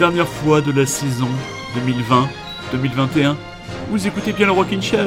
[0.00, 1.28] dernière fois de la saison
[2.72, 3.34] 2020-2021.
[3.90, 5.06] Vous écoutez bien le Rockin' Chair.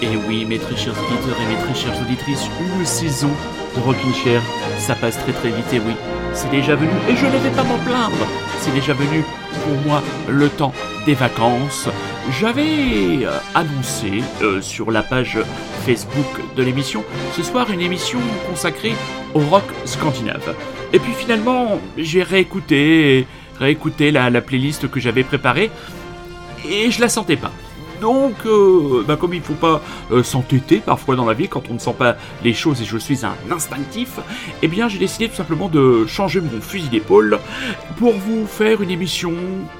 [0.00, 2.46] Et oui, mes très chers auditeurs et mes très chères auditrices,
[2.78, 3.30] une saison
[3.74, 4.40] de Rockin' Chair,
[4.78, 5.96] ça passe très très vite et oui,
[6.32, 8.24] c'est déjà venu et je ne vais pas m'en plaindre.
[8.60, 9.24] C'est déjà venu
[9.64, 10.72] pour moi le temps
[11.06, 11.88] des vacances.
[12.30, 15.38] J'avais euh, annoncé euh, sur la page
[15.84, 18.94] Facebook de l'émission ce soir une émission consacrée
[19.34, 20.54] au rock scandinave.
[20.92, 23.26] Et puis finalement, j'ai réécouté,
[23.60, 25.70] la, la playlist que j'avais préparée
[26.68, 27.50] et je la sentais pas.
[28.00, 29.80] Donc, euh, bah, comme il faut pas
[30.22, 33.24] s'entêter parfois dans la vie quand on ne sent pas les choses et je suis
[33.24, 34.18] un instinctif,
[34.62, 37.38] eh bien j'ai décidé tout simplement de changer mon fusil d'épaule
[37.98, 39.34] pour vous faire une émission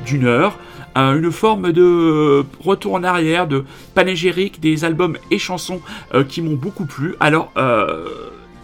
[0.05, 0.59] d'une heure,
[0.97, 5.81] euh, une forme de retour en arrière, de panégyrique des albums et chansons
[6.15, 7.15] euh, qui m'ont beaucoup plu.
[7.21, 8.07] Alors, euh,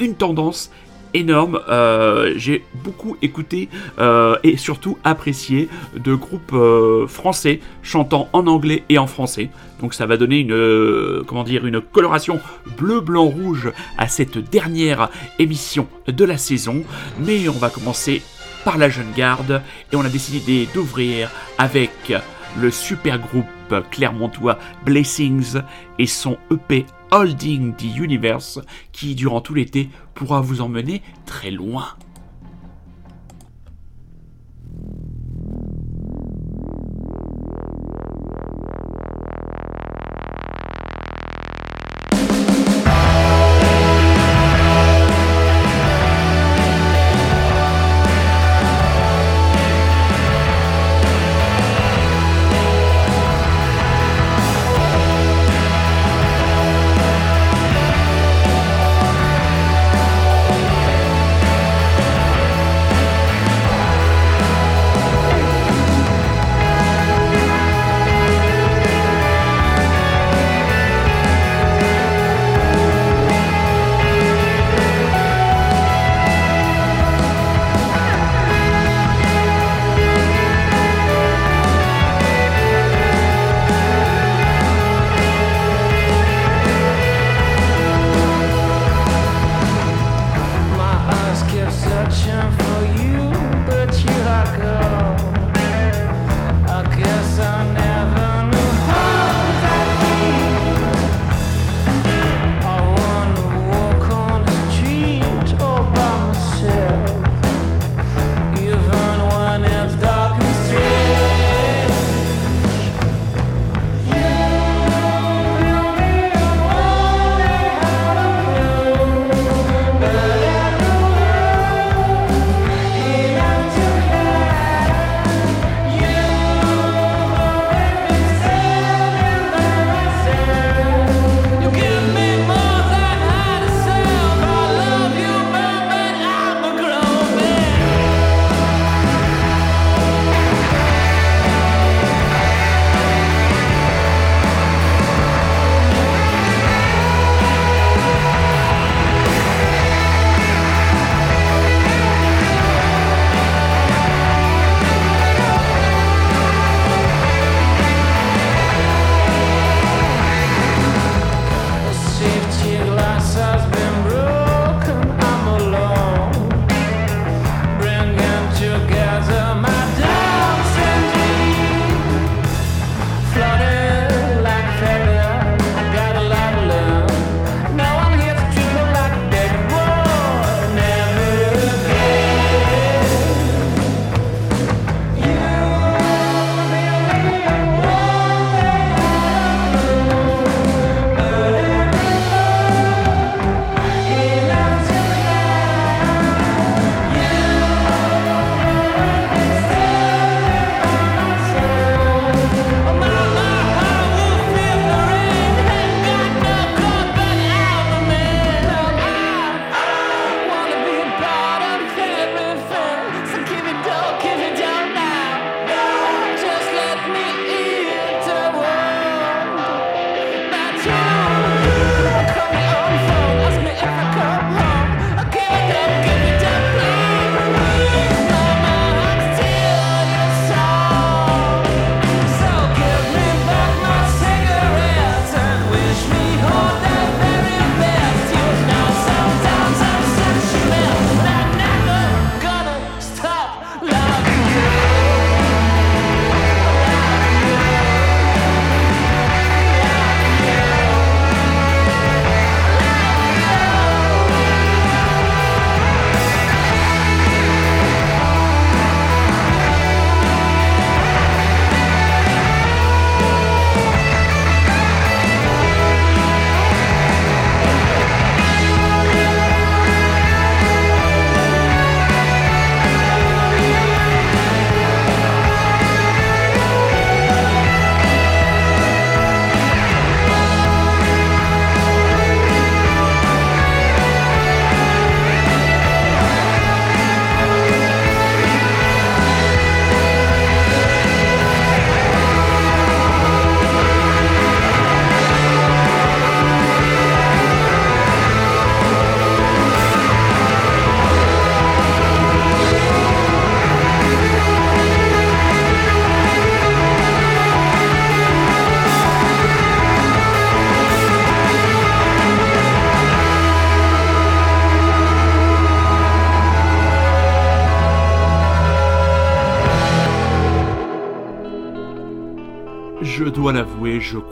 [0.01, 0.71] une tendance
[1.15, 1.61] énorme.
[1.69, 3.69] Euh, j'ai beaucoup écouté
[3.99, 9.51] euh, et surtout apprécié de groupes euh, français chantant en anglais et en français.
[9.81, 12.41] Donc ça va donner une euh, comment dire une coloration
[12.77, 16.83] bleu blanc rouge à cette dernière émission de la saison.
[17.25, 18.23] Mais on va commencer
[18.65, 22.13] par la jeune garde et on a décidé d'ouvrir avec
[22.59, 23.47] le super groupe
[23.91, 25.59] clermontois Blessings
[25.99, 28.61] et son EP Holding the Universe
[28.93, 31.87] qui durant tout l'été pourra vous emmener très loin.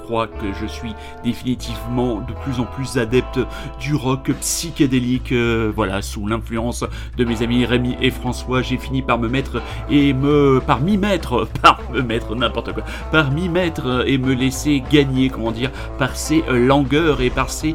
[0.07, 0.95] Que je suis
[1.25, 3.41] définitivement de plus en plus adepte
[3.81, 5.33] du rock psychédélique.
[5.33, 6.85] Euh, voilà, sous l'influence
[7.17, 10.97] de mes amis Rémi et François, j'ai fini par me mettre et me par m'y
[10.97, 15.71] mettre, par me mettre n'importe quoi, par m'y mettre et me laisser gagner, comment dire,
[15.99, 17.75] par ces langueurs et par ces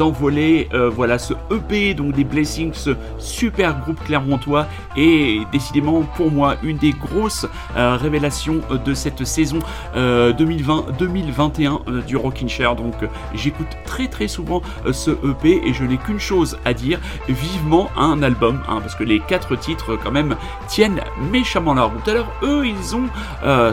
[0.00, 0.68] envolées.
[0.74, 4.66] Euh, voilà, ce EP donc des Blessings, ce super groupe clermontois
[4.96, 9.58] et décidément pour moi une des grosses euh, révélations de cette saison
[9.96, 12.76] 2020-2021 euh, du Rockin' Chair.
[12.76, 12.94] Donc
[13.34, 16.98] j'écoute très très souvent ce EP et je n'ai qu'une chose à dire,
[17.28, 20.36] vivement un album, hein, parce que les quatre titres quand même
[20.68, 21.00] tiennent
[21.30, 22.06] méchamment la route.
[22.08, 23.08] Alors eux ils ont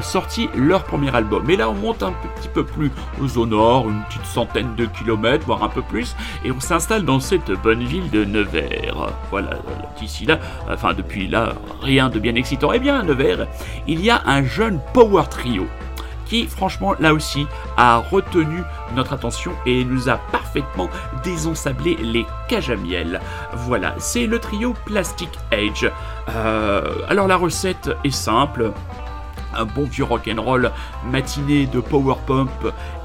[0.01, 2.91] sorti leur premier album et là on monte un petit peu plus
[3.35, 7.19] au nord, une petite centaine de kilomètres, voire un peu plus, et on s'installe dans
[7.19, 9.09] cette bonne ville de Nevers.
[9.29, 9.51] Voilà,
[9.99, 10.39] d'ici là,
[10.69, 12.71] enfin depuis là, rien de bien excitant.
[12.73, 13.47] Eh bien, à Nevers,
[13.87, 15.67] il y a un jeune power trio
[16.29, 18.61] qui, franchement, là aussi, a retenu
[18.95, 20.87] notre attention et nous a parfaitement
[21.23, 23.19] désensablé les cages à miel.
[23.53, 25.91] Voilà, c'est le trio Plastic Age.
[26.29, 28.71] Euh, alors, la recette est simple
[29.56, 30.72] un bon vieux rock'n'roll
[31.12, 32.50] matinée de power pump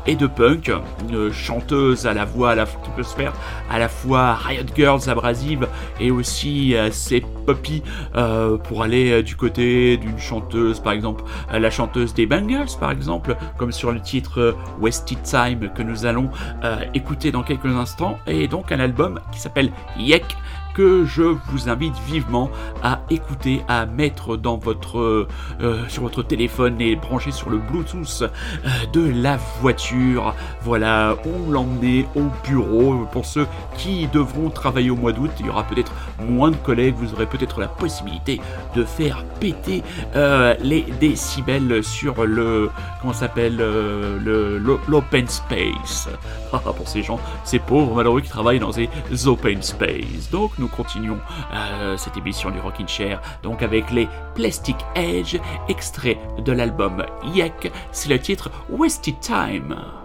[0.06, 0.70] et de punk,
[1.08, 3.32] une chanteuse à la voix à la faire
[3.70, 5.66] à la fois Riot Girls abrasive
[5.98, 7.82] et aussi assez poppy
[8.14, 12.90] euh, pour aller euh, du côté d'une chanteuse, par exemple la chanteuse des Bangles, par
[12.90, 16.30] exemple, comme sur le titre Wasted Time que nous allons
[16.62, 20.24] euh, écouter dans quelques instants, et donc un album qui s'appelle Yek
[20.74, 22.50] que je vous invite vivement
[22.82, 28.22] à écouter, à mettre dans votre, euh, sur votre téléphone et brancher sur le Bluetooth
[28.22, 30.34] euh, de la voiture.
[30.62, 33.46] Voilà, ou l'emmener au bureau pour ceux
[33.78, 35.30] qui devront travailler au mois d'août.
[35.40, 38.40] Il y aura peut-être moins de collègues, vous aurez peut-être la possibilité
[38.74, 39.82] de faire péter
[40.16, 46.08] euh, les décibels sur le comment s'appelle le l'open space.
[46.76, 48.88] pour ces gens, ces pauvres malheureux qui travaillent dans ces
[49.26, 50.30] open space.
[50.30, 51.18] Donc nous continuons
[51.52, 57.04] euh, cette émission du Rockin' Chair, donc avec les Plastic Edge, extrait de l'album
[57.34, 60.03] Yak, c'est le titre Wasted Time.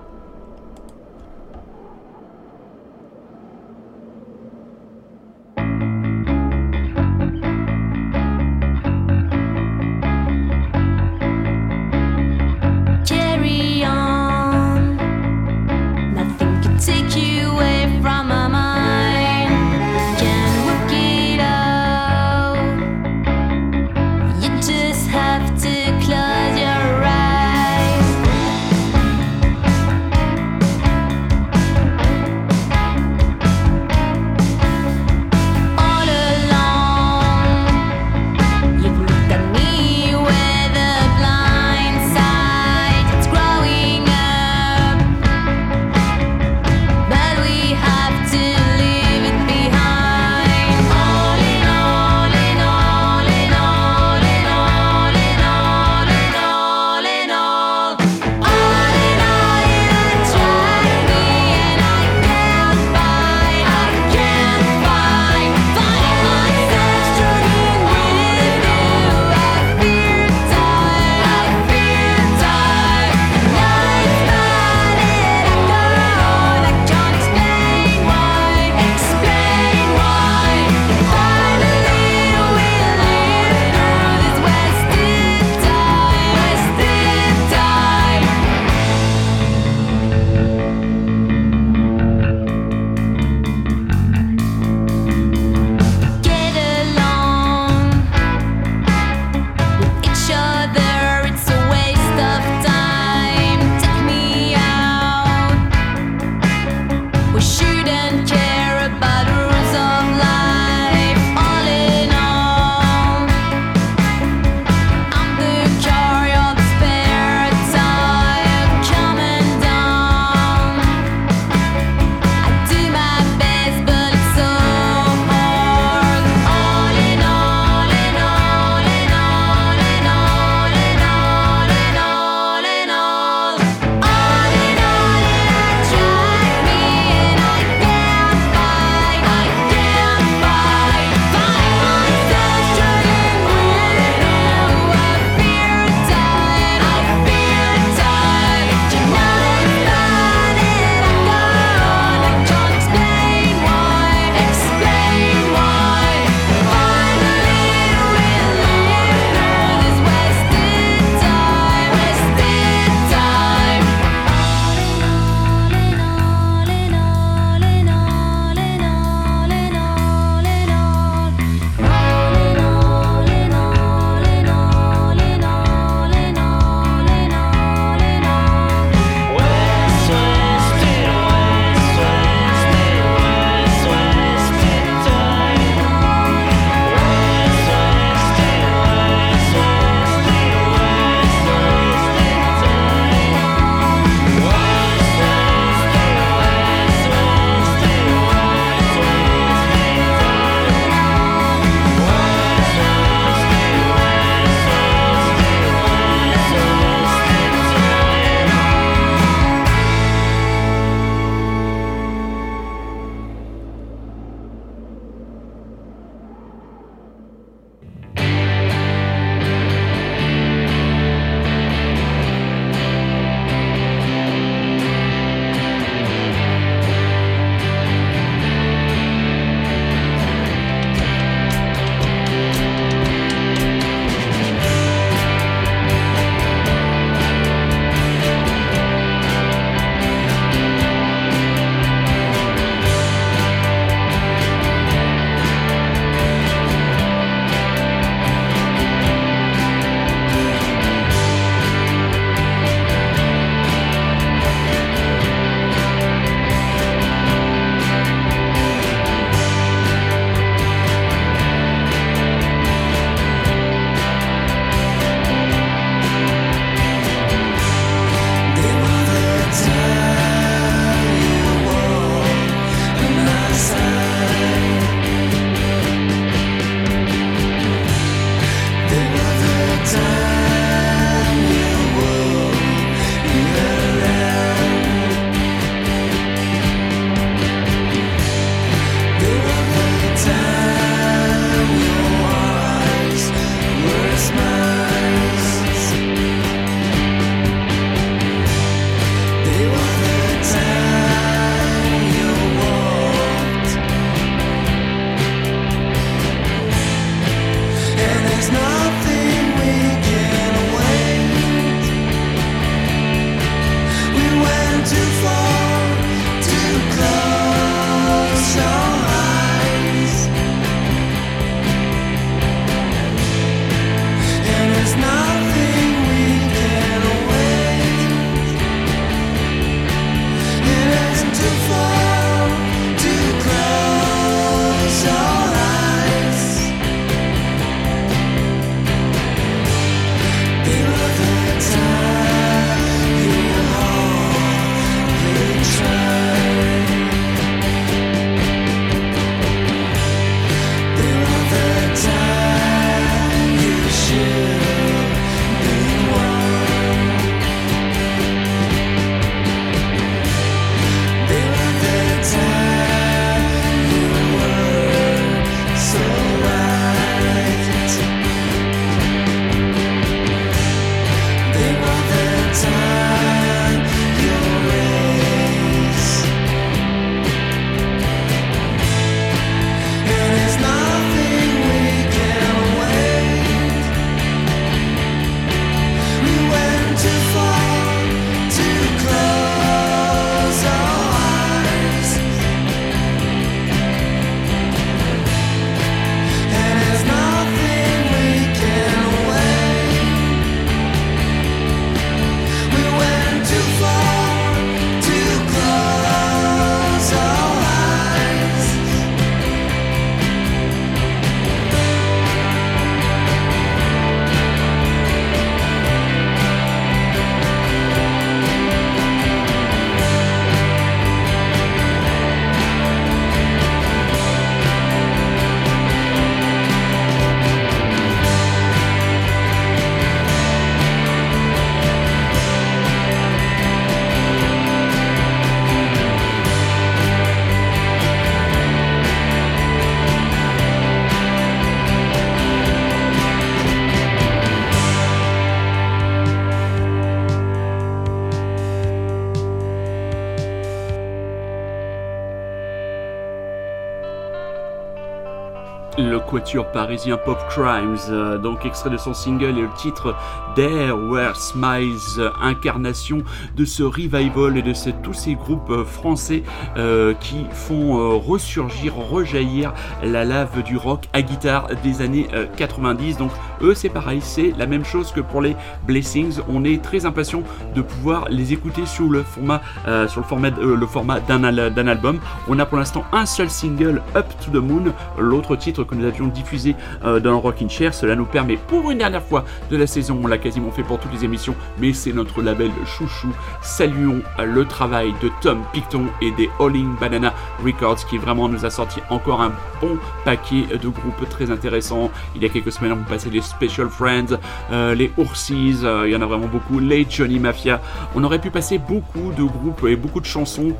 [456.30, 460.16] Quatuor parisien Pop Crimes, euh, donc extrait de son single et le titre
[460.56, 463.24] There Where Smiles, incarnation
[463.56, 466.44] de ce revival et de tous ces groupes euh, français
[466.78, 472.28] euh, qui font ressurgir, rejaillir la lave du rock à guitare des années
[472.58, 473.18] 90.
[473.18, 476.40] Donc eux c'est pareil, c'est la même chose que pour les Blessings.
[476.48, 477.44] On est très impatient
[477.76, 479.62] de pouvoir les écouter sur le format,
[480.08, 482.20] sur le format, d'un album.
[482.48, 486.06] On a pour l'instant un seul single, Up to the Moon, l'autre titre que nous
[486.06, 487.94] avions diffusé euh, dans le Rockin' Chair.
[487.94, 490.98] Cela nous permet pour une dernière fois de la saison, on l'a quasiment fait pour
[490.98, 493.28] toutes les émissions, mais c'est notre label chouchou.
[493.62, 498.72] Saluons le travail de Tom Picton et des Alling Banana Records qui vraiment nous a
[498.72, 502.10] sorti encore un bon paquet de groupes très intéressants.
[502.36, 504.40] Il y a quelques semaines, on passait les Special Friends,
[504.72, 507.80] euh, les Oursies, euh, il y en a vraiment beaucoup, les Johnny Mafia.
[508.16, 510.72] On aurait pu passer beaucoup de groupes et beaucoup de chansons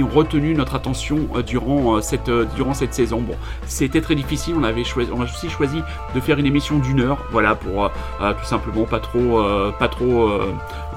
[0.00, 3.20] ont retenu notre attention durant, cette, durant cette saison.
[3.20, 3.34] Bon,
[3.66, 4.54] c'était très difficile.
[4.56, 5.82] On avait choisi, on a aussi choisi
[6.14, 7.88] de faire une émission d'une heure, voilà, pour euh,
[8.20, 10.30] euh, tout simplement pas trop, euh, pas trop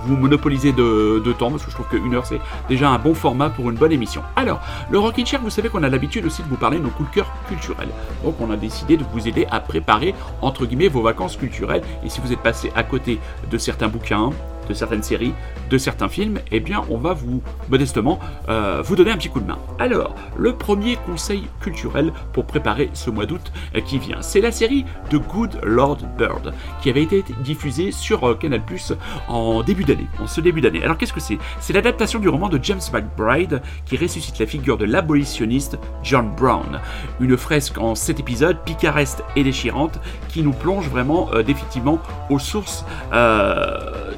[0.05, 3.49] vous monopoliser de, temps, parce que je trouve qu'une heure c'est déjà un bon format
[3.49, 4.21] pour une bonne émission.
[4.35, 6.89] Alors, le Rockin' Chair, vous savez qu'on a l'habitude aussi de vous parler de nos
[6.89, 7.89] coups de cœur culturels.
[8.23, 11.81] Donc, on a décidé de vous aider à préparer entre guillemets vos vacances culturelles.
[12.03, 14.29] Et si vous êtes passé à côté de certains bouquins,
[14.67, 15.33] de certaines séries,
[15.69, 19.39] de certains films, eh bien on va vous, modestement, euh, vous donner un petit coup
[19.39, 19.57] de main.
[19.79, 24.51] Alors, le premier conseil culturel pour préparer ce mois d'août euh, qui vient, c'est la
[24.51, 28.93] série de Good Lord Bird, qui avait été diffusée sur euh, Canal Plus
[29.27, 30.83] en début d'année, en ce début d'année.
[30.83, 31.37] Alors qu'est-ce que c'est?
[31.59, 36.79] C'est l'adaptation du roman de James McBride qui ressuscite la figure de l'abolitionniste John Brown.
[37.19, 39.99] Une fresque en 7 épisodes, picaresque et déchirante,
[40.29, 41.99] qui nous plonge vraiment définitivement
[42.29, 42.85] aux sources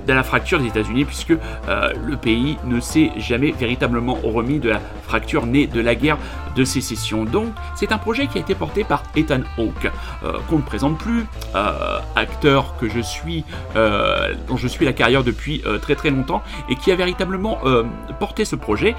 [0.07, 4.69] de la fracture des États-Unis, puisque euh, le pays ne s'est jamais véritablement remis de
[4.69, 6.17] la fracture née de la guerre
[6.55, 7.25] de sécession.
[7.25, 9.91] Donc, c'est un projet qui a été porté par Ethan Hawke,
[10.23, 13.43] euh, qu'on ne présente plus, euh, acteur que je suis,
[14.47, 17.59] dont je suis la carrière depuis très très longtemps, et qui a véritablement
[18.19, 18.95] porté ce projet.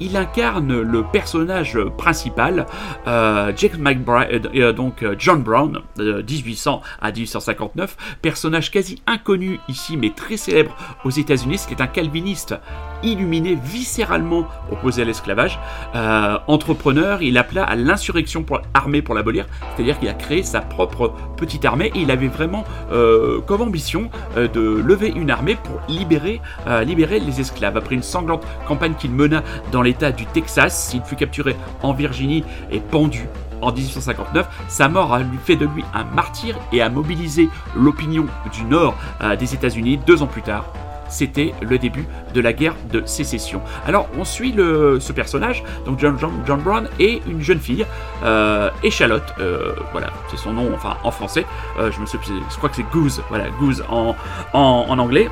[0.00, 2.66] il incarne le personnage principal,
[3.04, 10.35] Jake McBride, donc John Brown, de 1800 à 1859, personnage quasi inconnu ici, mais très
[10.36, 12.54] célèbre aux États-Unis, c'était un calviniste
[13.02, 15.58] illuminé, viscéralement opposé à l'esclavage.
[15.94, 18.44] Euh, entrepreneur, il appela à l'insurrection
[18.74, 23.40] armée pour l'abolir, c'est-à-dire qu'il a créé sa propre petite armée il avait vraiment euh,
[23.42, 26.40] comme ambition euh, de lever une armée pour libérer,
[26.84, 27.76] libérer les esclaves.
[27.76, 32.44] Après une sanglante campagne qu'il mena dans l'état du Texas, il fut capturé en Virginie
[32.70, 33.26] et pendu
[33.62, 38.64] en 1859, sa mort a fait de lui un martyr et a mobilisé l'opinion du
[38.64, 40.64] nord euh, des États-Unis deux ans plus tard.
[41.08, 43.60] C'était le début de la guerre de sécession.
[43.86, 47.86] Alors on suit le, ce personnage, donc John, John, Brown, et une jeune fille,
[48.24, 51.46] euh, Échalote, euh, voilà, c'est son nom, enfin en français,
[51.78, 54.16] je, me suis, je crois que c'est Goose, voilà, Goose en,
[54.52, 55.30] en anglais.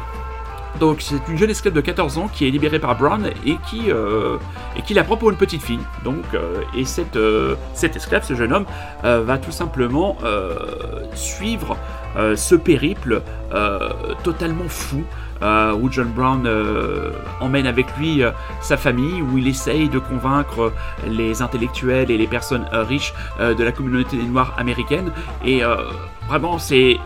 [0.81, 3.91] Donc c'est une jeune esclave de 14 ans qui est libérée par Brown et qui,
[3.91, 4.37] euh,
[4.77, 5.81] et qui la prend pour une petite fille.
[6.05, 8.67] Donc, euh, et cette, euh, cette esclave, ce jeune homme,
[9.03, 10.17] va tout simplement
[11.15, 11.77] suivre
[12.35, 13.23] ce périple
[14.23, 15.05] totalement fou.
[15.43, 16.49] où John Brown
[17.41, 18.23] emmène avec lui
[18.63, 20.73] sa famille, où il essaye de convaincre
[21.07, 25.13] les intellectuels et les personnes riches de la communauté des Noirs américaine.
[25.45, 25.61] Et
[26.29, 26.99] vraiment, c'est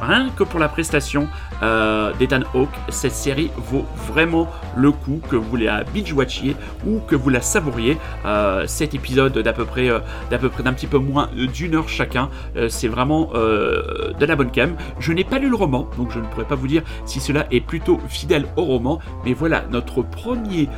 [0.00, 1.28] rien que pour la prestation
[1.62, 2.40] euh, d'Ethan
[2.88, 6.56] cette série vaut vraiment le coup que vous la binge-watchiez
[6.86, 7.96] ou que vous la savouriez.
[8.24, 11.74] Euh, cet épisode d'à peu près euh, d'à peu près d'un petit peu moins d'une
[11.74, 12.28] heure chacun,
[12.68, 14.76] c'est vraiment de la bonne cam.
[14.98, 17.46] Je n'ai pas lu le roman, donc je ne pourrais pas vous dire si cela
[17.50, 20.68] est plutôt fidèle au roman, mais voilà notre premier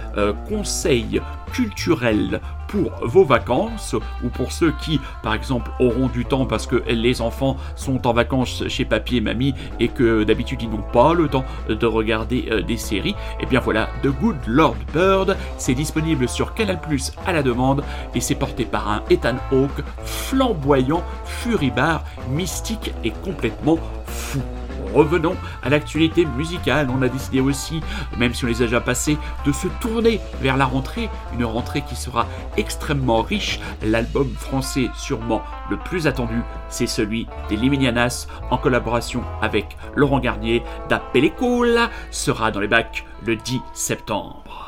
[0.48, 1.20] conseil
[1.52, 6.82] culturel pour vos vacances ou pour ceux qui, par exemple, auront du temps parce que
[6.88, 11.14] les enfants sont en vacances chez papy et mamie et que d'habitude ils n'ont pas
[11.14, 15.36] le temps de regarder euh, des séries, et eh bien voilà, The Good Lord Bird,
[15.56, 17.82] c'est disponible sur Canal Plus à la demande
[18.14, 24.40] et c'est porté par un Ethan Hawke flamboyant, furibard, mystique et complètement fou
[24.98, 26.88] revenons à l'actualité musicale.
[26.90, 27.80] On a décidé aussi,
[28.16, 31.82] même si on les a déjà passés, de se tourner vers la rentrée, une rentrée
[31.82, 33.60] qui sera extrêmement riche.
[33.84, 40.64] L'album français sûrement le plus attendu, c'est celui des Liminianas en collaboration avec Laurent Garnier.
[40.88, 41.30] d'Appel
[42.10, 44.67] sera dans les bacs le 10 septembre.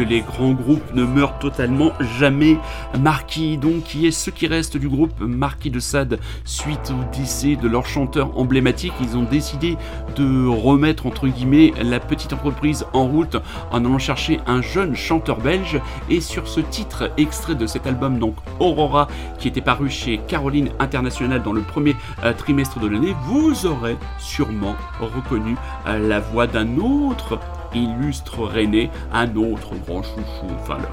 [0.00, 2.58] Les grands groupes ne meurent totalement jamais.
[2.98, 7.56] Marquis, donc, qui est ce qui reste du groupe Marquis de Sade suite au décès
[7.56, 8.92] de leur chanteur emblématique.
[9.00, 9.76] Ils ont décidé
[10.16, 13.36] de remettre, entre guillemets, la petite entreprise en route
[13.70, 15.80] en allant chercher un jeune chanteur belge.
[16.10, 20.70] Et sur ce titre, extrait de cet album, donc Aurora, qui était paru chez Caroline
[20.78, 26.46] International dans le premier euh, trimestre de l'année, vous aurez sûrement reconnu euh, la voix
[26.46, 27.38] d'un autre
[27.74, 30.46] illustre René, un autre grand chouchou.
[30.60, 30.90] Enfin là,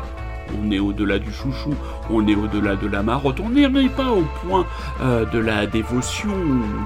[0.60, 1.74] on est au-delà du chouchou,
[2.10, 4.65] on est au-delà de la marotte, on n'est pas au point
[5.02, 6.34] euh, de la dévotion,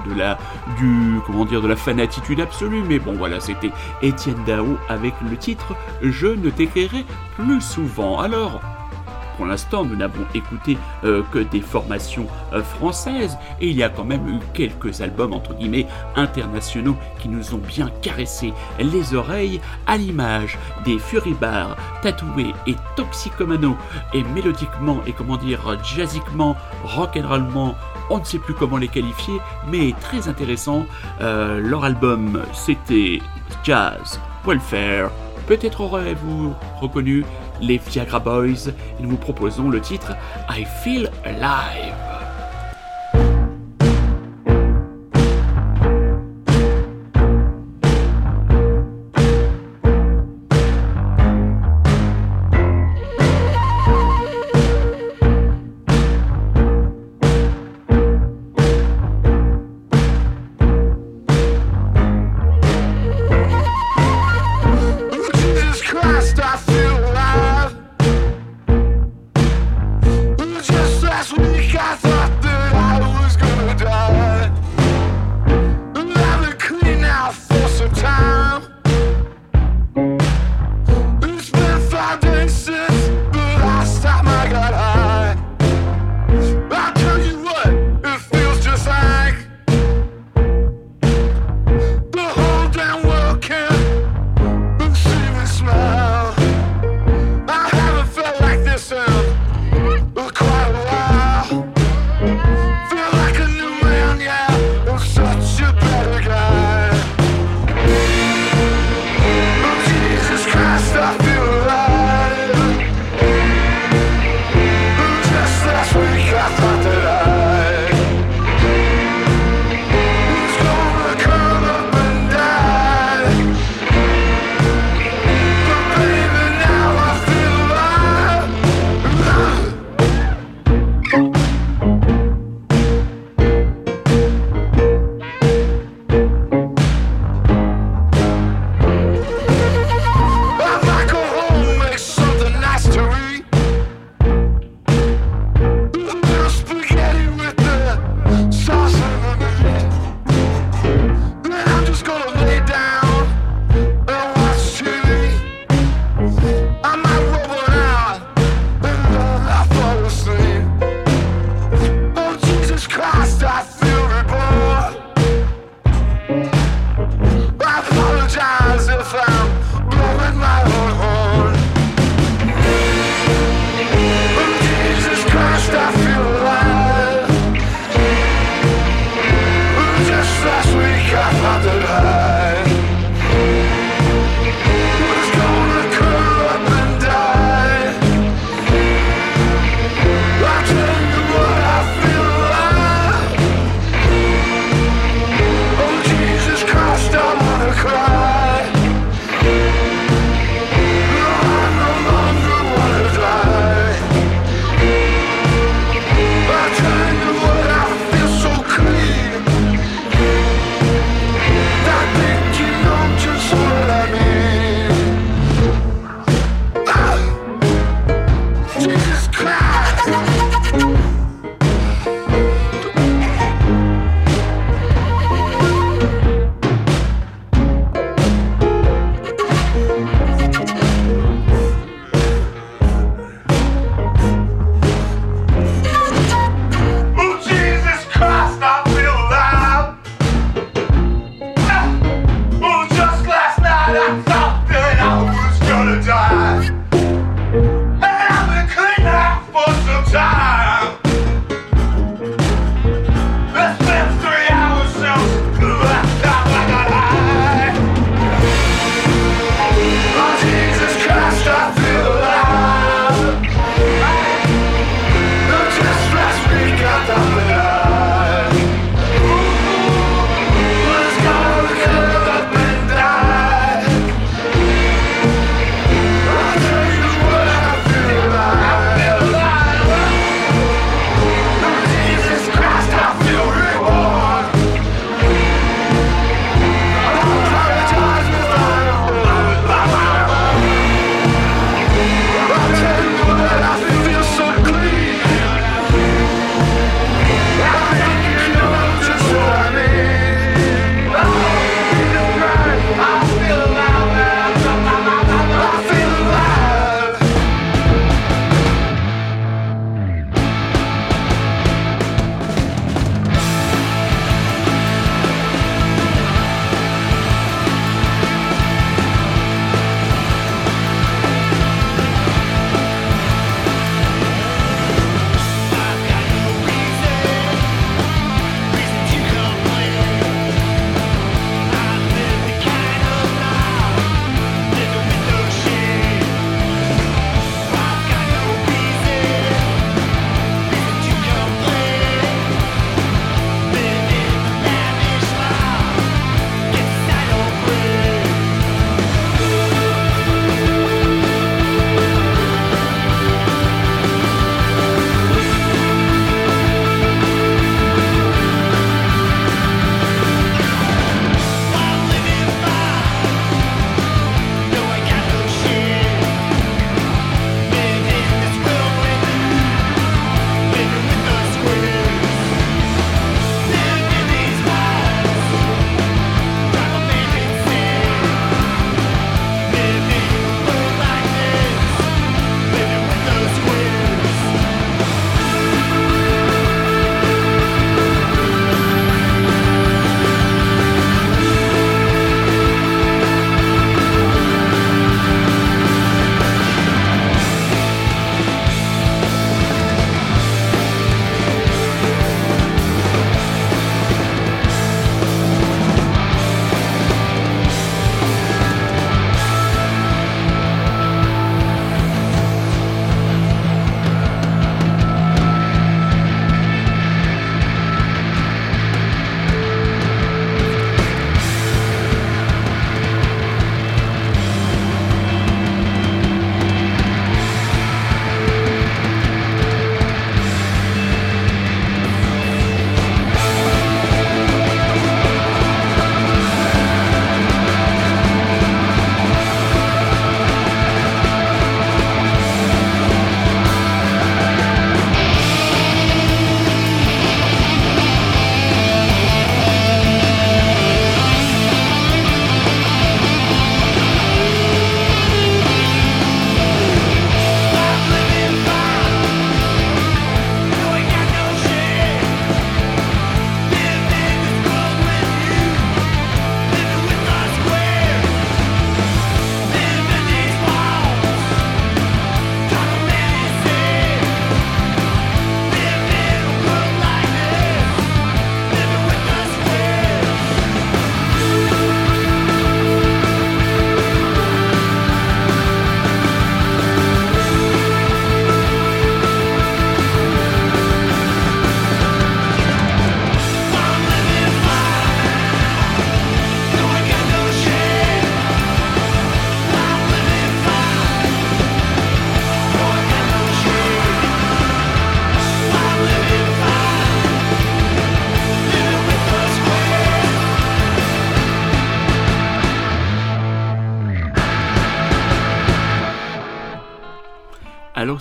[0.08, 0.38] de la
[0.78, 2.82] du comment dire de la fanatitude absolue.
[2.88, 7.04] Mais bon voilà, c'était Étienne Dao avec le titre Je ne t'écrirai
[7.36, 8.20] plus souvent.
[8.20, 8.75] Alors.
[9.36, 13.88] Pour l'instant, nous n'avons écouté euh, que des formations euh, françaises et il y a
[13.88, 19.60] quand même eu quelques albums entre guillemets internationaux qui nous ont bien caressé les oreilles
[19.86, 23.76] à l'image des Furibars, tatoués et toxicomano
[24.14, 27.74] et mélodiquement et comment dire jazziquement, rock'n'rollement,
[28.10, 30.86] on ne sait plus comment les qualifier, mais très intéressant.
[31.20, 33.20] Euh, leur album c'était
[33.64, 35.10] Jazz Welfare.
[35.46, 37.24] Peut-être aurez-vous reconnu
[37.60, 40.12] les Viagra Boys nous vous proposons le titre
[40.50, 42.15] I Feel Alive.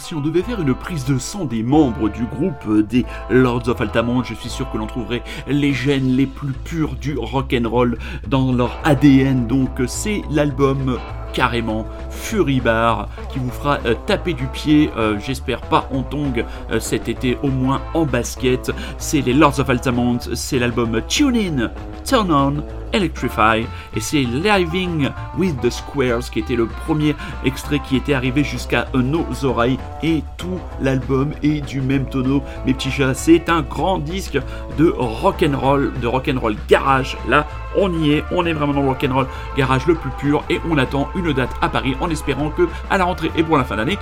[0.06, 3.68] Si on devait faire une prise de sang des membres du groupe euh, des Lords
[3.70, 7.98] of Altamont, je suis sûr que l'on trouverait les gènes les plus purs du rock'n'roll
[8.28, 9.48] dans leur ADN.
[9.48, 11.00] Donc c'est l'album
[11.36, 16.46] carrément Fury Bar qui vous fera euh, taper du pied, euh, j'espère pas en tongue
[16.72, 18.72] euh, cet été, au moins en basket.
[18.98, 21.72] C'est les Lords of Altamont, c'est l'album Tune In,
[22.06, 22.64] Turn On,
[22.96, 23.66] Electrify
[23.96, 28.88] et c'est Living with the Squares qui était le premier extrait qui était arrivé jusqu'à
[28.94, 32.42] nos oreilles et tout l'album est du même tonneau.
[32.66, 34.40] Mes petits chats c'est un grand disque
[34.78, 37.46] de rock'n'roll de rock'n'roll garage là
[37.78, 40.78] on y est on est vraiment dans le rock'n'roll garage le plus pur et on
[40.78, 43.76] attend une date à Paris en espérant que à la rentrée et pour la fin
[43.76, 43.98] d'année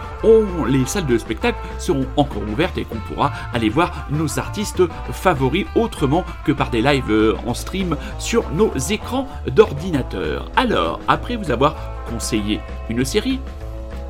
[0.67, 5.65] les salles de spectacle seront encore ouvertes et qu'on pourra aller voir nos artistes favoris
[5.75, 10.49] autrement que par des lives euh, en stream sur nos écrans d'ordinateur.
[10.55, 11.75] Alors, après vous avoir
[12.09, 12.59] conseillé
[12.89, 13.39] une série,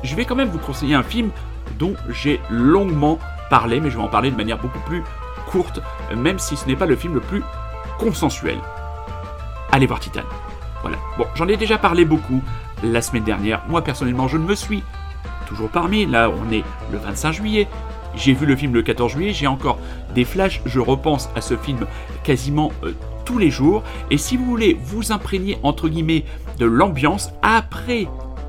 [0.02, 1.30] je vais quand même vous conseiller un film
[1.78, 3.18] dont j'ai longuement
[3.50, 5.02] parlé, mais je vais en parler de manière beaucoup plus
[5.46, 5.80] courte,
[6.14, 7.42] même si ce n'est pas le film le plus
[7.98, 8.58] consensuel.
[9.74, 10.20] Allez voir Titan.
[10.82, 10.98] Voilà.
[11.18, 12.40] Bon, j'en ai déjà parlé beaucoup
[12.84, 13.64] la semaine dernière.
[13.68, 14.84] Moi, personnellement, je ne me suis
[15.48, 16.06] toujours parmi.
[16.06, 16.62] Là, on est
[16.92, 17.66] le 25 juillet.
[18.14, 19.32] J'ai vu le film le 14 juillet.
[19.32, 19.80] J'ai encore
[20.14, 20.62] des flashs.
[20.64, 21.88] Je repense à ce film
[22.22, 22.92] quasiment euh,
[23.24, 23.82] tous les jours.
[24.12, 26.24] Et si vous voulez vous imprégner, entre guillemets,
[26.60, 28.06] de l'ambiance après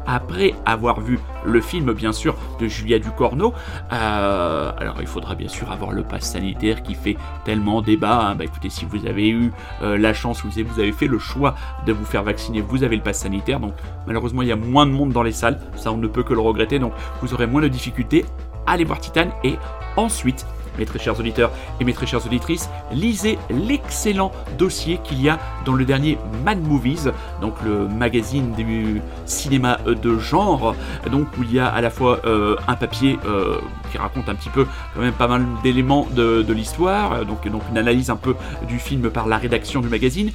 [0.08, 3.54] après avoir vu le film bien sûr de Julia Ducorneau.
[3.92, 8.30] Euh, alors il faudra bien sûr avoir le pass sanitaire qui fait tellement débat.
[8.30, 8.36] hein.
[8.36, 9.52] Bah écoutez, si vous avez eu
[9.82, 12.84] euh, la chance, vous avez, vous avez fait le choix de vous faire vacciner, vous
[12.84, 13.60] avez le pass sanitaire.
[13.60, 13.74] Donc
[14.08, 16.34] malheureusement il y a moins de monde dans les salles, ça on ne peut que
[16.34, 16.80] le regretter.
[16.80, 18.26] Donc vous aurez moins de difficultés.
[18.68, 19.56] Allez voir Titan et
[19.96, 20.46] ensuite
[20.78, 25.40] mes très chers auditeurs et mes très chères auditrices, lisez l'excellent dossier qu'il y a
[25.66, 27.12] dans le dernier Mad Movies,
[27.42, 30.76] donc le magazine du cinéma euh, de genre,
[31.12, 33.58] donc où il y a à la fois euh, un papier euh,
[33.92, 37.62] qui raconte un petit peu quand même pas mal d'éléments de, de l'histoire, donc, donc
[37.70, 38.36] une analyse un peu
[38.68, 40.32] du film par la rédaction du magazine,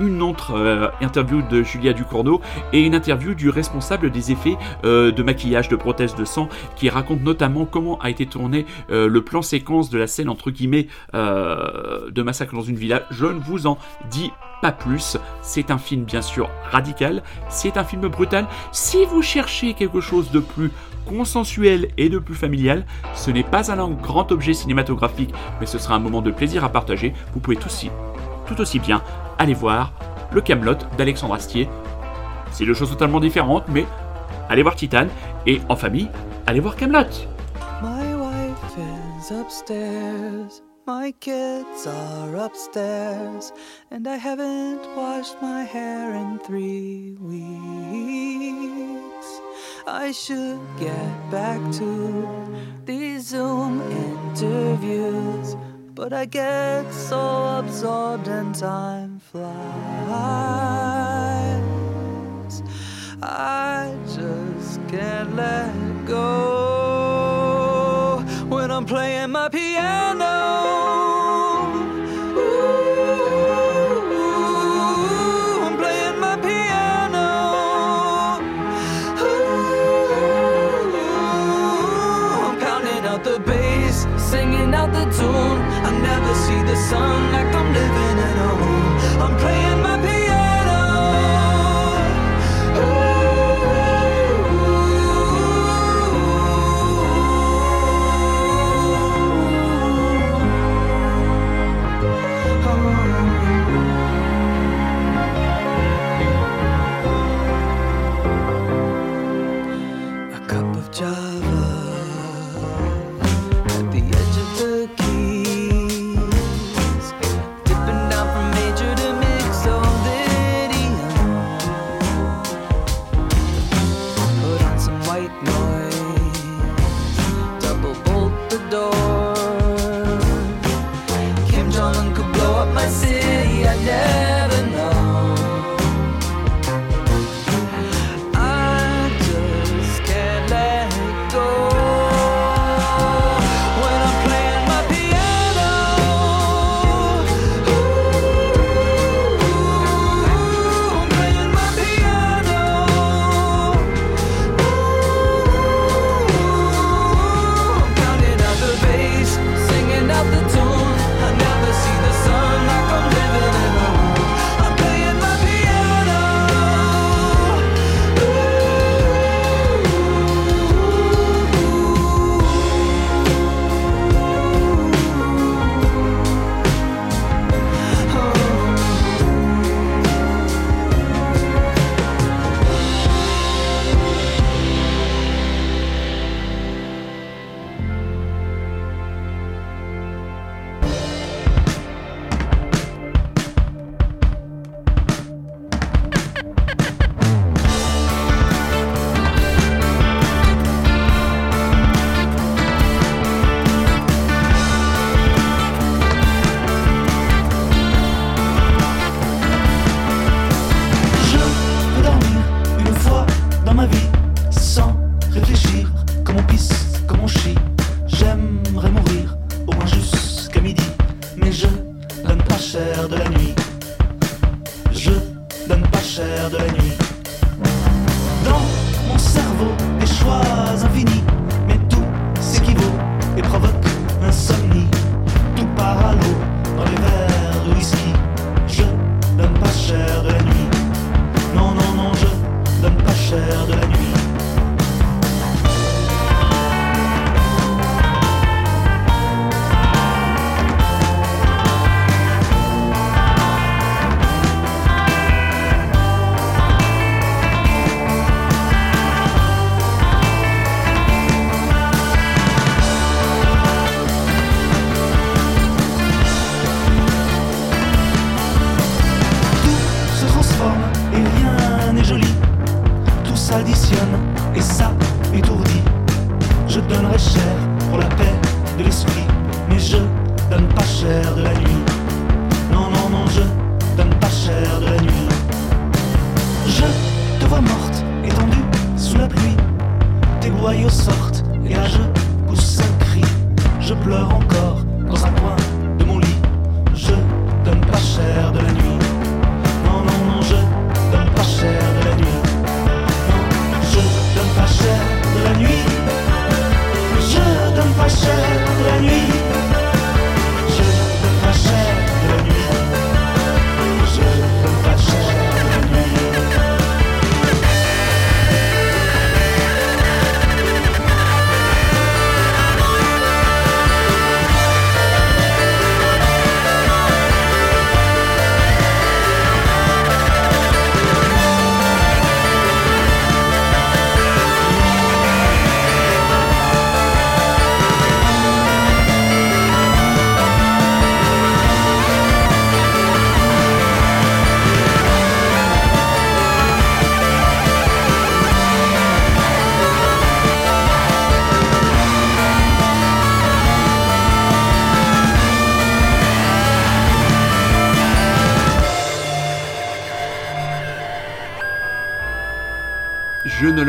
[0.00, 2.40] une autre euh, interview de Julia Ducournau
[2.72, 6.88] et une interview du responsable des effets euh, de maquillage de prothèses de sang qui
[6.88, 10.88] raconte notamment comment a été tourné euh, le plan séquence de la scène entre guillemets
[11.12, 13.02] de massacre dans une villa.
[13.10, 13.78] Je ne vous en
[14.10, 14.30] dis
[14.62, 15.16] pas plus.
[15.42, 18.46] C'est un film bien sûr radical, c'est un film brutal.
[18.72, 20.70] Si vous cherchez quelque chose de plus
[21.06, 22.84] consensuel et de plus familial,
[23.14, 26.68] ce n'est pas un grand objet cinématographique, mais ce sera un moment de plaisir à
[26.68, 27.12] partager.
[27.32, 29.02] Vous pouvez tout aussi bien
[29.38, 29.92] aller voir
[30.32, 31.68] le Camelot d'Alexandre Astier.
[32.52, 33.86] C'est deux choses totalement différentes, mais
[34.48, 35.06] allez voir Titan
[35.46, 36.08] et en famille,
[36.46, 37.06] allez voir Camelot.
[37.82, 43.52] My wife is upstairs, my kids are upstairs,
[43.90, 48.46] and I haven't washed my hair in three weeks.
[49.86, 52.26] I should get back to
[52.86, 53.82] these Zoom
[54.32, 55.56] interviews,
[55.96, 59.46] but I get so absorbed and time flies.
[63.22, 65.72] I just can't let
[66.06, 66.92] go
[68.48, 71.15] when I'm playing my piano.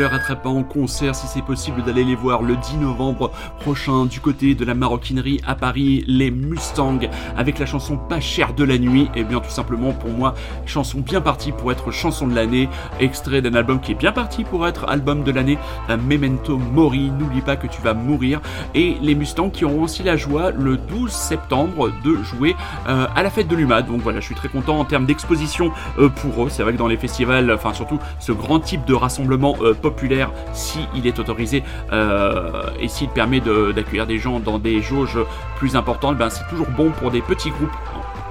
[0.06, 3.30] Rattrape pas en concert si c'est possible d'aller les voir le 10 novembre
[3.60, 7.00] prochain du côté de la maroquinerie à Paris, les Mustangs,
[7.36, 9.10] avec la chanson Pas cher de la nuit.
[9.14, 10.34] Et bien tout simplement pour moi,
[10.66, 12.68] chanson bien partie pour être chanson de l'année,
[13.00, 17.40] extrait d'un album qui est bien parti pour être album de l'année, Memento Mori, n'oublie
[17.40, 18.40] pas que tu vas mourir.
[18.74, 22.54] Et les Mustangs qui auront aussi la joie le 12 septembre de jouer
[22.88, 23.86] euh, à la fête de l'UMAD.
[23.86, 26.48] Donc voilà, je suis très content en termes d'exposition euh, pour eux.
[26.50, 30.30] C'est vrai que dans les festivals, enfin surtout ce grand type de rassemblement euh, populaire,
[30.52, 31.62] si il est autorisé
[31.92, 35.18] euh, et s'il permet d'accueillir des gens dans des jauges
[35.56, 37.76] plus importantes, ben c'est toujours bon pour des petits groupes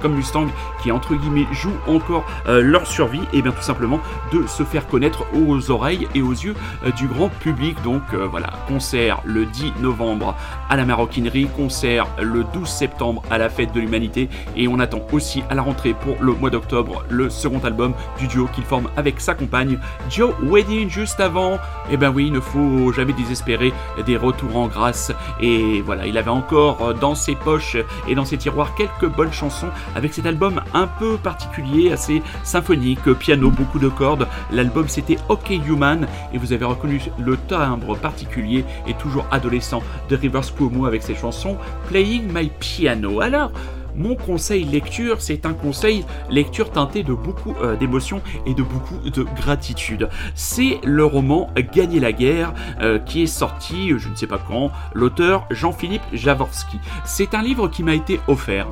[0.00, 0.46] comme Mustang
[0.82, 4.00] qui entre guillemets jouent encore euh, leur survie et bien tout simplement
[4.32, 7.80] de se faire connaître aux oreilles et aux yeux euh, du grand public.
[7.82, 10.36] Donc euh, voilà concert le 10 novembre
[10.68, 15.00] à la maroquinerie concert le 12 septembre à la fête de l'humanité et on attend
[15.12, 18.88] aussi à la rentrée pour le mois d'octobre le second album du duo qu'il forme
[18.96, 19.78] avec sa compagne
[20.10, 21.58] Joe Wedding juste avant.
[21.90, 23.72] Et ben oui il ne faut jamais désespérer
[24.06, 25.12] des retours en grâce.
[25.40, 27.76] Et voilà il avait encore dans ses poches
[28.06, 33.12] et dans ses tiroirs quelques bonnes chansons avec cet album un peu particulier, assez symphonique,
[33.14, 34.26] piano, beaucoup de cordes.
[34.52, 40.16] L'album c'était OK Human et vous avez reconnu le timbre particulier et toujours adolescent de
[40.16, 41.56] Rivers Cuomo avec ses chansons
[41.88, 43.20] Playing My Piano.
[43.20, 43.52] Alors,
[43.98, 49.10] mon conseil lecture, c'est un conseil lecture teinté de beaucoup euh, d'émotions et de beaucoup
[49.10, 50.08] de gratitude.
[50.34, 54.38] C'est le roman Gagner la guerre euh, qui est sorti, euh, je ne sais pas
[54.38, 56.78] quand, l'auteur Jean-Philippe Jaworski.
[57.04, 58.68] C'est un livre qui m'a été offert,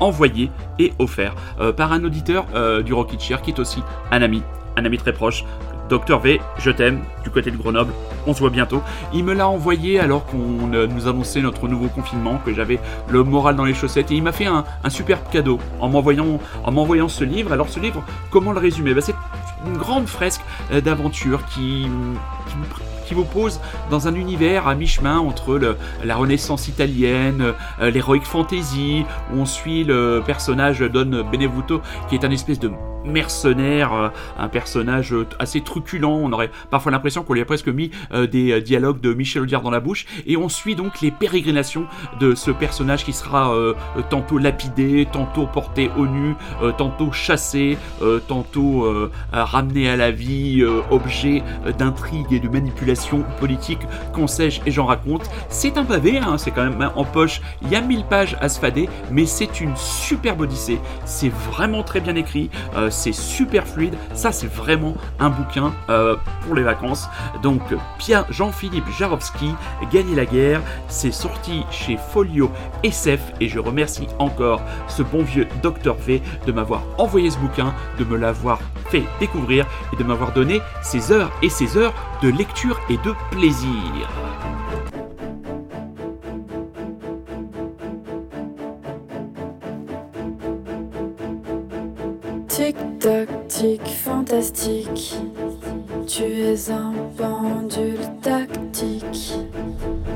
[0.00, 1.34] envoyé et offert
[1.76, 2.46] par un auditeur
[2.82, 4.42] du Rocket Chair qui est aussi un ami,
[4.76, 5.44] un ami très proche.
[5.92, 7.92] Docteur V, je t'aime, du côté de Grenoble,
[8.26, 8.80] on se voit bientôt.
[9.12, 12.80] Il me l'a envoyé alors qu'on euh, nous annonçait notre nouveau confinement, que j'avais
[13.10, 16.72] le moral dans les chaussettes, et il m'a fait un, superbe cadeau en m'envoyant, en
[16.72, 17.52] m'envoyant ce livre.
[17.52, 18.94] Alors ce livre, comment le résumer?
[18.94, 19.14] Ben, C'est
[19.66, 20.40] une grande fresque
[20.72, 21.86] euh, d'aventure qui,
[23.06, 25.60] qui vous pose dans un univers à mi-chemin entre
[26.02, 32.24] la Renaissance italienne, euh, l'heroic fantasy, où on suit le personnage Don Benevuto, qui est
[32.24, 32.70] un espèce de
[33.04, 36.04] mercenaire, euh, un personnage euh, assez truculent.
[36.04, 39.62] On aurait parfois l'impression qu'on lui a presque mis euh, des dialogues de Michel Audiard
[39.62, 40.06] dans la bouche.
[40.26, 41.86] Et on suit donc les pérégrinations
[42.20, 43.54] de ce personnage qui sera
[44.10, 46.34] tantôt lapidé, tantôt porté au nu,
[46.76, 47.78] tantôt chassé,
[48.28, 48.86] tantôt
[49.32, 53.80] ramené à la vie, objet euh, d'intrigue et de manipulation politique,
[54.12, 55.28] qu'on sais-je et j'en raconte.
[55.48, 58.36] C'est un pavé, hein, c'est quand même hein, en poche, il y a 1000 pages
[58.40, 60.78] à se fader, mais c'est une superbe odyssée.
[61.04, 62.50] C'est vraiment très bien écrit,
[62.92, 63.94] c'est super fluide.
[64.14, 67.08] Ça, c'est vraiment un bouquin euh, pour les vacances.
[67.42, 67.62] Donc,
[67.98, 69.54] Pierre Jean-Philippe Jarowski,
[69.90, 72.50] Gagner la guerre, c'est sorti chez Folio
[72.82, 77.74] SF et je remercie encore ce bon vieux Dr V de m'avoir envoyé ce bouquin,
[77.98, 82.28] de me l'avoir fait découvrir et de m'avoir donné ces heures et ces heures de
[82.28, 84.08] lecture et de plaisir.
[92.62, 95.16] Tic tac tic fantastique,
[96.06, 99.34] tu es un pendule tactique.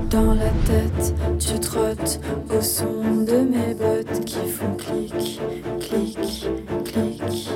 [0.08, 2.20] Dans la tête, tu trottes
[2.56, 5.40] au son de mes bottes qui font clic,
[5.80, 6.46] clic,
[6.84, 7.50] clic.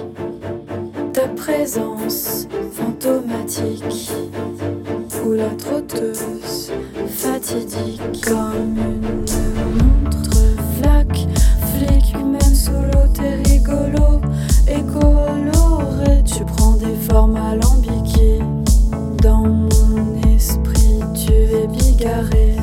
[1.12, 4.10] Ta présence fantomatique,
[5.24, 6.72] ou la trotteuse
[7.06, 9.00] fatidique comme une
[10.02, 10.40] montre
[10.80, 11.28] flaque,
[11.76, 14.20] flic même l'eau, t'es rigolo
[14.70, 16.22] et.
[16.24, 18.40] Tu prends des formes alambiquées.
[19.22, 22.56] Dans mon esprit, tu es bigarré.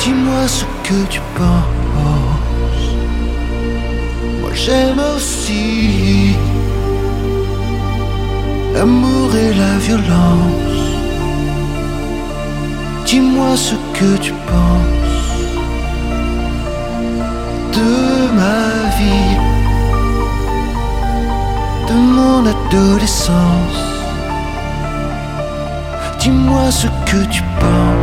[0.00, 2.88] Dis-moi ce que tu penses.
[4.40, 6.34] Moi j'aime aussi
[8.74, 10.80] l'amour et la violence.
[13.06, 14.32] Dis-moi ce que tu
[26.20, 27.99] Dis-moi ce que tu penses.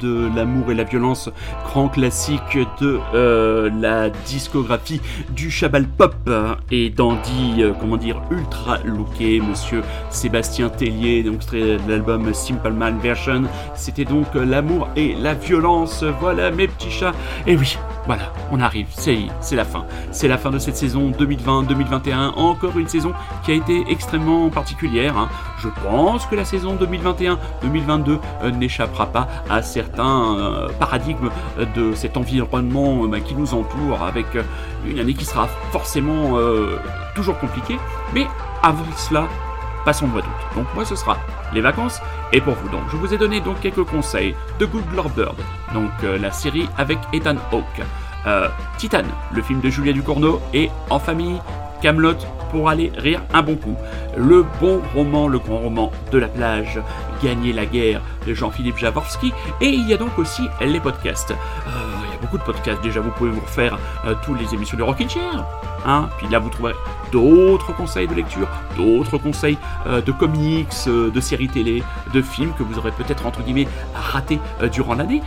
[0.00, 1.30] De L'amour et la violence,
[1.64, 6.14] grand classique de euh, la discographie du Chabal Pop
[6.70, 12.98] et dandy, euh, comment dire, ultra looké, monsieur Sébastien Tellier, donc de l'album Simple Man
[12.98, 13.42] Version.
[13.74, 16.02] C'était donc L'amour et la violence.
[16.20, 17.12] Voilà mes petits chats.
[17.46, 17.76] Et oui,
[18.50, 19.84] on arrive, c'est la fin.
[20.12, 22.34] C'est la fin de cette saison 2020-2021.
[22.36, 23.12] Encore une saison
[23.44, 25.16] qui a été extrêmement particulière.
[25.16, 25.28] hein.
[25.58, 31.94] Je pense que la saison 2021-2022 euh, n'échappera pas à certains euh, paradigmes euh, de
[31.94, 34.26] cet environnement bah, qui nous entoure, avec
[34.86, 36.38] une année qui sera forcément
[37.14, 37.78] toujours compliquée.
[38.14, 38.26] Mais
[38.62, 39.26] avant cela,
[39.84, 40.24] passons de doute.
[40.54, 41.16] Donc moi ce sera
[41.52, 42.00] les vacances
[42.32, 45.36] et pour vous donc je vous ai donné donc quelques conseils de Good Lord Bird,
[45.74, 47.82] donc la série avec Ethan Hawke,
[48.26, 48.48] euh,
[48.78, 51.40] Titan, le film de Julia Ducournau et En famille,
[51.82, 52.16] Camelot
[52.50, 53.76] pour aller rire un bon coup,
[54.16, 56.80] le bon roman, le grand roman de la plage,
[57.22, 61.32] Gagner la guerre de Jean-Philippe Javorski et il y a donc aussi les podcasts.
[61.32, 65.08] Euh, beaucoup de podcasts déjà, vous pouvez vous refaire euh, toutes les émissions de Rockin'
[65.08, 65.44] Chair.
[65.86, 66.74] Hein Puis là, vous trouverez
[67.12, 69.56] d'autres conseils de lecture, d'autres conseils
[69.86, 73.68] euh, de comics, euh, de séries télé, de films que vous aurez peut-être entre guillemets
[73.94, 75.22] ratés euh, durant l'année.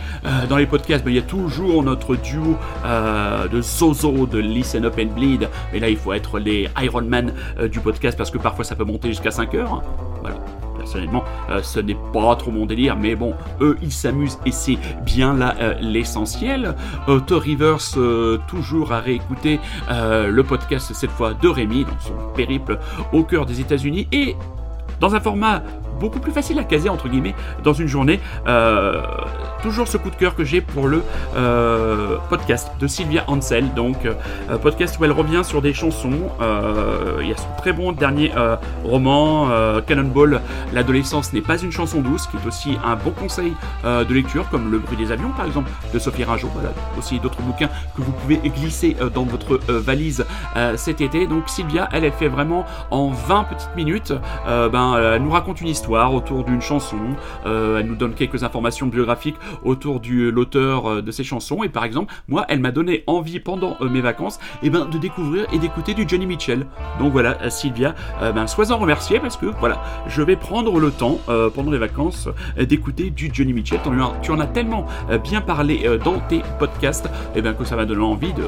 [0.48, 4.98] Dans les podcasts, ben, il y a toujours notre duo de Zozo de Listen Up
[4.98, 5.48] and Bleed.
[5.72, 7.32] Mais là, il faut être les Iron Man
[7.70, 9.82] du podcast parce que parfois ça peut monter jusqu'à 5 heures.
[10.20, 10.36] Voilà.
[10.80, 14.78] Personnellement, euh, ce n'est pas trop mon délire, mais bon, eux, ils s'amusent et c'est
[15.04, 16.74] bien là euh, l'essentiel.
[17.06, 19.60] Auto Rivers, euh, toujours à réécouter
[19.90, 22.78] euh, le podcast cette fois de Rémi dans son périple
[23.12, 24.36] au cœur des États-Unis et
[25.00, 25.62] dans un format
[26.00, 28.18] beaucoup plus facile à caser entre guillemets dans une journée.
[28.48, 29.02] Euh,
[29.62, 31.02] toujours ce coup de cœur que j'ai pour le
[31.36, 36.30] euh, podcast de Sylvia Ansel, donc euh, podcast où elle revient sur des chansons.
[37.20, 38.32] Il y a son très bon dernier
[38.82, 39.48] roman,
[39.86, 40.40] Cannonball.
[40.72, 43.52] L'adolescence n'est pas une chanson douce, qui est aussi un bon conseil
[43.84, 46.48] de lecture, comme Le bruit des avions par exemple de Sophie Ringeau.
[46.54, 50.24] Voilà, aussi d'autres bouquins que vous pouvez glisser dans votre valise
[50.76, 51.26] cet été.
[51.26, 54.14] Donc Sylvia, elle, elle fait vraiment en 20 petites minutes,
[54.46, 56.96] ben, elle nous raconte une histoire autour d'une chanson,
[57.46, 61.62] euh, elle nous donne quelques informations biographiques autour de l'auteur euh, de ces chansons.
[61.62, 64.98] Et par exemple, moi, elle m'a donné envie pendant euh, mes vacances eh ben, de
[64.98, 66.66] découvrir et d'écouter du Johnny Mitchell.
[66.98, 70.90] Donc voilà, euh, Sylvia, euh, ben, sois-en remerciée parce que voilà, je vais prendre le
[70.90, 72.28] temps euh, pendant les vacances
[72.58, 73.80] euh, d'écouter du Johnny Mitchell.
[74.22, 77.76] Tu en as tellement euh, bien parlé euh, dans tes podcasts eh ben, que ça
[77.76, 78.44] m'a donné envie de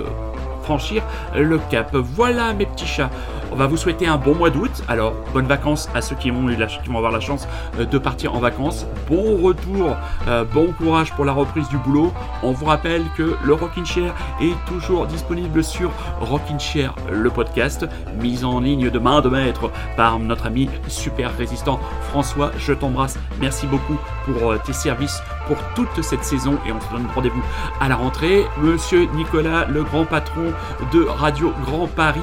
[0.62, 1.02] franchir
[1.36, 1.94] le cap.
[1.94, 3.10] Voilà mes petits chats.
[3.52, 4.70] On va vous souhaiter un bon mois d'août.
[4.88, 6.48] Alors, bonnes vacances à ceux qui vont,
[6.96, 7.46] avoir la chance
[7.78, 8.86] euh, de partir en vacances.
[9.10, 9.94] Bon retour,
[10.26, 12.14] euh, bon courage pour la reprise du boulot.
[12.42, 15.90] On vous rappelle que le Rockin' Chair est toujours disponible sur
[16.20, 17.86] Rockin' Chair, le podcast,
[18.22, 21.78] mis en ligne de main de maître par notre ami super résistant
[22.08, 22.52] François.
[22.56, 23.18] Je t'embrasse.
[23.38, 27.42] Merci beaucoup pour euh, tes services pour toute cette saison et on se donne rendez-vous
[27.80, 28.46] à la rentrée.
[28.62, 30.52] Monsieur Nicolas, le grand patron
[30.90, 32.20] de Radio Grand Paris,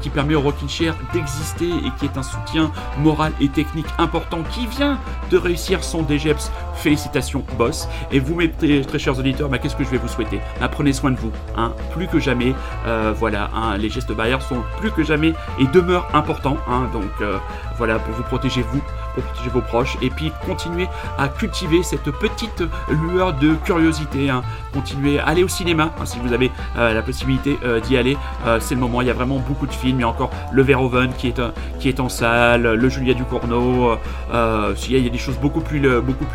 [0.00, 0.69] qui permet au Rockin'
[1.12, 4.98] D'exister et qui est un soutien moral et technique important, qui vient
[5.30, 6.52] de réussir son DGEPS.
[6.74, 7.88] Félicitations, boss.
[8.12, 10.40] Et vous, mes très, très chers auditeurs, bah, qu'est-ce que je vais vous souhaiter?
[10.60, 12.54] Bah, Prenez soin de vous, hein, plus que jamais.
[12.86, 16.56] Euh, voilà, hein, les gestes barrières sont plus que jamais et demeurent importants.
[16.68, 17.36] hein, donc euh,
[17.76, 18.80] voilà, pour vous protéger vous,
[19.12, 20.88] protéger vos proches, et puis continuer
[21.18, 24.30] à cultiver cette petite lueur de curiosité.
[24.30, 24.42] hein.
[24.72, 28.16] Continuez à aller au cinéma hein, si vous avez euh, la possibilité euh, d'y aller.
[28.46, 29.00] Euh, c'est le moment.
[29.00, 29.98] Il y a vraiment beaucoup de films.
[29.98, 31.28] Il y a encore le Verhoeven qui
[31.88, 33.94] est en salle, le Julia Ducournau.
[34.32, 35.80] Il y a- des choses beaucoup plus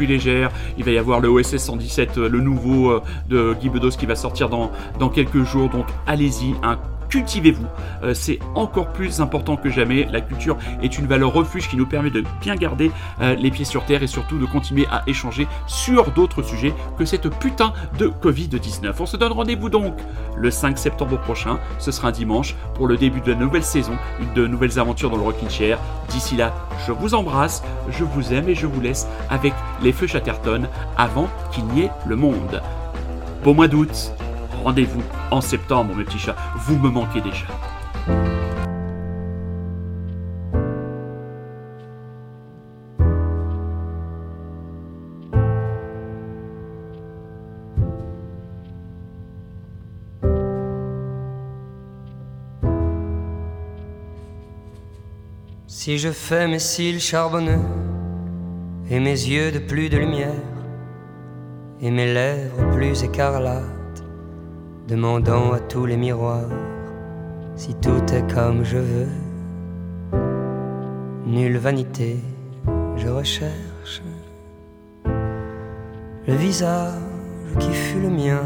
[0.06, 0.52] légères.
[0.78, 3.00] Il va y avoir le OSS 117, euh, le nouveau
[3.30, 5.70] de Guy Bedos qui va sortir dans dans quelques jours.
[5.70, 6.56] Donc allez-y.
[6.64, 6.78] hein,
[7.10, 7.66] Cultivez-vous,
[8.04, 10.08] Euh, c'est encore plus important que jamais.
[10.12, 12.92] La culture est une valeur refuge qui nous permet de bien garder
[13.22, 17.06] euh, les pieds sur terre et surtout de continuer à échanger sur d'autres sujets que
[17.06, 18.94] cette putain de Covid-19.
[19.00, 19.96] On se donne rendez-vous donc
[20.38, 23.94] le 5 septembre prochain, ce sera un dimanche, pour le début de la nouvelle saison,
[24.36, 25.80] de nouvelles aventures dans le Rockin' Chair.
[26.10, 26.54] D'ici là,
[26.86, 31.30] je vous embrasse, je vous aime et je vous laisse avec les feux Chatterton avant
[31.52, 32.62] qu'il n'y ait le monde.
[33.44, 34.12] Bon mois d'août,
[34.66, 37.46] rendez-vous en septembre, mes petits chats, vous me manquez déjà.
[55.68, 57.60] Si je fais mes cils charbonneux
[58.90, 60.34] et mes yeux de plus de lumière
[61.82, 63.75] et mes lèvres plus écarlates,
[64.88, 66.50] demandant à tous les miroirs
[67.56, 69.08] si tout est comme je veux,
[71.26, 72.18] nulle vanité,
[72.98, 74.02] je recherche
[76.28, 76.94] le visage
[77.60, 78.42] qui fut le mien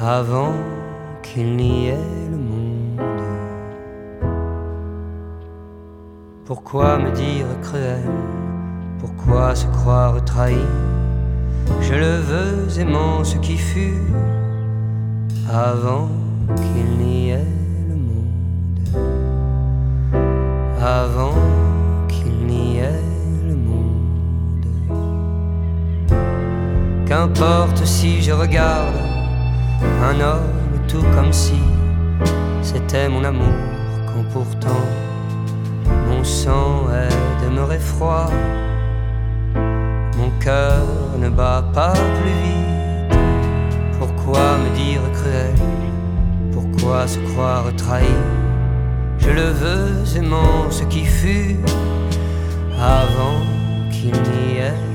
[0.00, 0.54] avant
[1.22, 3.00] qu'il n'y ait le monde.
[6.44, 8.10] Pourquoi me dire cruel?
[8.98, 10.56] Pourquoi se croire trahi?
[11.80, 14.00] Je le veux aimant ce qui fut
[15.52, 16.08] avant
[16.56, 17.44] qu'il n'y ait
[17.88, 19.04] le monde.
[20.80, 21.34] Avant
[22.08, 23.02] qu'il n'y ait
[23.46, 24.66] le monde.
[27.06, 28.94] Qu'importe si je regarde
[30.02, 31.60] un homme tout comme si
[32.62, 33.54] c'était mon amour
[34.06, 34.84] quand pourtant
[36.08, 38.28] mon sang est demeuré froid,
[40.16, 40.84] mon cœur
[41.20, 43.18] ne bat pas plus vite.
[43.98, 45.54] Pourquoi me dire cruel?
[46.52, 48.16] Pourquoi se croire trahi?
[49.18, 51.58] Je le veux aimant ce qui fut
[52.80, 53.40] avant
[53.92, 54.89] qu'il n'y ait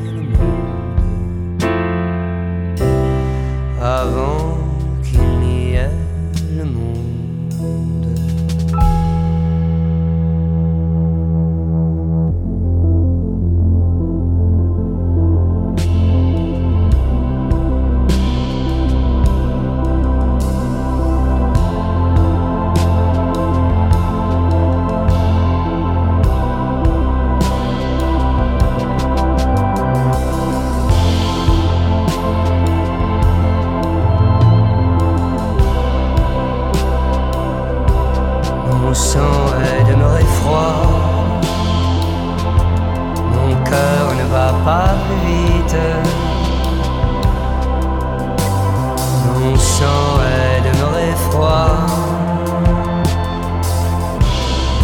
[38.85, 40.83] Mon sang est demeuré froid.
[43.33, 45.77] Mon cœur ne va pas plus vite.
[49.25, 51.77] Mon sang est demeuré froid.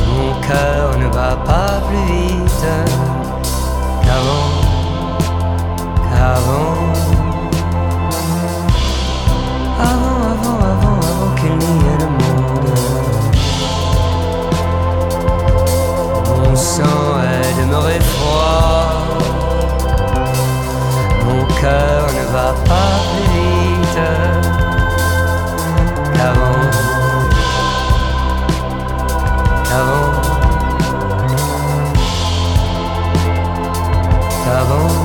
[0.10, 2.66] Mon cœur ne va pas plus vite
[4.04, 4.49] qu'avant,
[6.10, 6.76] qu'avant.
[9.80, 10.11] Avant.
[17.62, 19.07] demeurer froid.
[21.26, 23.99] Mon cœur ne va pas plus vite
[26.16, 26.62] qu'avant.
[29.68, 30.12] Qu'avant.
[34.43, 35.01] Qu'avant.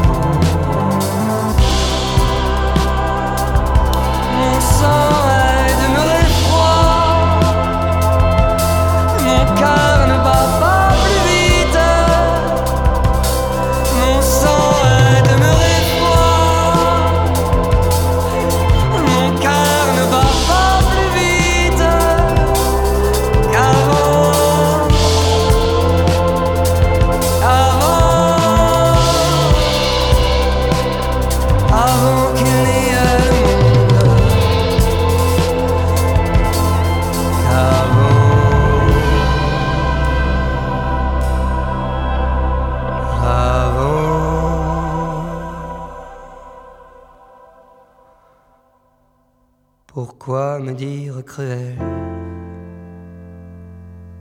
[50.59, 51.77] Me dire cruel.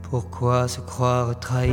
[0.02, 1.72] Pourquoi se croire trahi?